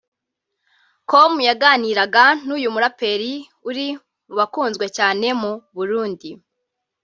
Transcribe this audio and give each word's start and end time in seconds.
com 1.09 1.33
yaganiraga 1.47 2.25
n’uyu 2.45 2.69
muraperi 2.75 3.33
uri 3.69 3.87
mu 4.27 4.33
bakunzwe 4.39 4.85
cyane 4.97 5.27
mu 5.41 5.51
Burundi 5.75 6.29